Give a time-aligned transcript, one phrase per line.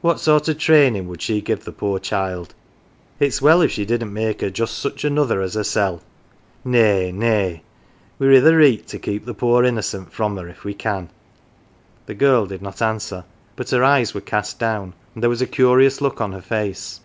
[0.00, 2.54] What sort of trainin' would she give the poor child?
[3.20, 6.00] It's well if she didn't make her just 43 GAFFER'S CHILD such another as hersel\
[6.64, 7.62] Nay, nay,
[8.18, 10.72] we're i 1 th 1 reet to keep the poor innocent from her if we
[10.72, 11.10] can."
[12.06, 13.26] The girl did not answer;
[13.70, 17.00] her eyes were cast down, and there was a curious look on her face.